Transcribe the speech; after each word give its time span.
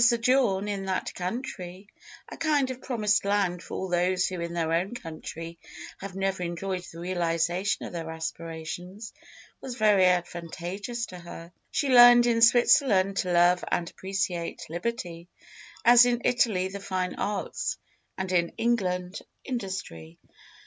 Her 0.01 0.07
sojourn 0.17 0.67
in 0.67 0.85
that 0.85 1.13
country 1.13 1.87
a 2.27 2.35
kind 2.35 2.71
of 2.71 2.81
Promised 2.81 3.23
Land 3.23 3.61
for 3.61 3.75
all 3.75 3.87
those 3.87 4.25
who 4.25 4.41
in 4.41 4.51
their 4.55 4.73
own 4.73 4.95
country 4.95 5.59
have 5.99 6.15
never 6.15 6.41
enjoyed 6.41 6.81
the 6.91 6.99
realisation 6.99 7.85
of 7.85 7.93
their 7.93 8.09
aspirations 8.09 9.13
was 9.61 9.75
very 9.75 10.05
advantageous 10.05 11.05
to 11.05 11.19
her. 11.19 11.53
She 11.69 11.89
learned 11.89 12.25
in 12.25 12.41
Switzerland 12.41 13.17
to 13.17 13.31
love 13.31 13.63
and 13.67 13.91
appreciate 13.91 14.65
liberty, 14.71 15.29
as 15.85 16.07
in 16.07 16.21
Italy 16.25 16.67
the 16.67 16.79
fine 16.79 17.13
arts, 17.19 17.77
and 18.17 18.31
in 18.31 18.53
England 18.57 19.19
industry. 19.43 20.17